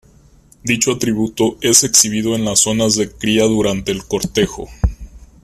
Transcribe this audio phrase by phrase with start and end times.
[0.63, 4.67] Dicho atributo es exhibido en las zonas de cría durante el cortejo.